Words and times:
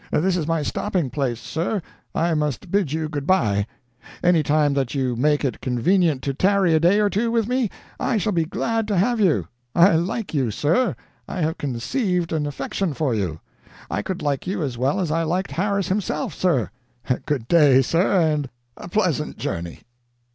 This 0.11 0.35
is 0.35 0.47
my 0.47 0.63
stopping 0.63 1.11
place, 1.11 1.39
sir; 1.39 1.79
I 2.15 2.33
must 2.33 2.71
bid 2.71 2.91
you 2.91 3.07
goodby. 3.07 3.67
Any 4.23 4.41
time 4.41 4.73
that 4.73 4.95
you 4.95 5.13
can 5.13 5.21
make 5.21 5.45
it 5.45 5.61
convenient 5.61 6.23
to 6.23 6.33
tarry 6.33 6.73
a 6.73 6.79
day 6.79 6.99
or 6.99 7.07
two 7.07 7.29
with 7.29 7.47
me, 7.47 7.69
I 7.99 8.17
shall 8.17 8.31
be 8.31 8.43
glad 8.45 8.87
to 8.87 8.97
have 8.97 9.19
you. 9.19 9.47
I 9.75 9.95
like 9.97 10.33
you, 10.33 10.49
sir; 10.49 10.95
I 11.27 11.41
have 11.41 11.59
conceived 11.59 12.33
an 12.33 12.47
affection 12.47 12.95
for 12.95 13.13
you. 13.13 13.41
I 13.91 14.01
could 14.01 14.23
like 14.23 14.47
you 14.47 14.63
as 14.63 14.75
well 14.75 14.99
as 14.99 15.11
I 15.11 15.21
liked 15.21 15.51
Harris 15.51 15.89
himself, 15.89 16.33
sir. 16.33 16.71
Good 17.27 17.47
day, 17.47 17.83
sir, 17.83 18.21
and 18.21 18.49
a 18.77 18.87
pleasant 18.87 19.37
journey." 19.37 19.81